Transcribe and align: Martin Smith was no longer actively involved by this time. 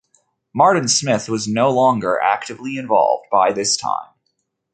Martin 0.51 0.87
Smith 0.87 1.29
was 1.29 1.47
no 1.47 1.69
longer 1.69 2.19
actively 2.19 2.75
involved 2.75 3.27
by 3.31 3.53
this 3.53 3.77
time. 3.77 4.09